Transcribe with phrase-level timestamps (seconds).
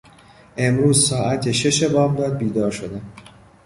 [0.57, 3.01] امروز ساعت شش بامداد بیدار شدم.